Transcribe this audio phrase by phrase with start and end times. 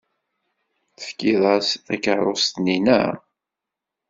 [0.97, 3.13] Tefkid-as takeṛṛust-nni, naɣ?